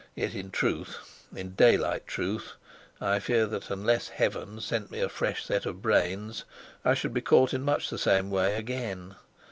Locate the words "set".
5.45-5.67